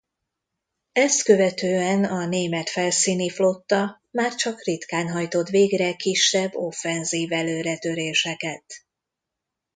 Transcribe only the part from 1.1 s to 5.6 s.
követően a német felszíni flotta már csak ritkán hajtott